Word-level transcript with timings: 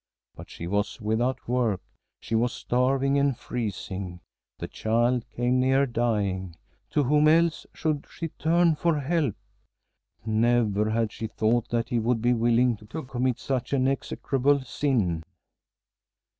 But 0.33 0.49
she 0.49 0.65
was 0.65 0.99
without 0.99 1.47
work; 1.47 1.79
she 2.19 2.33
was 2.33 2.53
starving 2.53 3.19
and 3.19 3.37
freezing; 3.37 4.19
the 4.57 4.67
child 4.67 5.29
came 5.29 5.59
near 5.59 5.85
dying. 5.85 6.55
To 6.89 7.03
whom 7.03 7.27
else 7.27 7.67
should 7.71 8.07
she 8.09 8.29
turn 8.29 8.73
for 8.73 8.99
help? 8.99 9.35
Never 10.25 10.89
had 10.89 11.11
she 11.11 11.27
thought 11.27 11.69
that 11.69 11.89
he 11.89 11.99
would 11.99 12.19
be 12.19 12.33
willing 12.33 12.77
to 12.77 13.03
commit 13.03 13.37
such 13.37 13.73
an 13.73 13.87
execrable 13.87 14.61
sin. 14.61 15.21